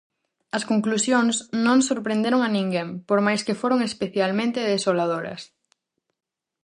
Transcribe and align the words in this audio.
As 0.57 0.63
conclusións 0.71 1.35
non 1.65 1.79
sorprenderon 1.89 2.41
a 2.43 2.49
ninguén, 2.57 2.87
por 3.07 3.19
máis 3.27 3.41
que 3.45 3.59
foron 3.61 3.79
especialmente 3.89 4.69
desoladoras. 4.71 5.41